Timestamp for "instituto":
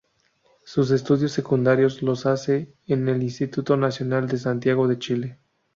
3.21-3.77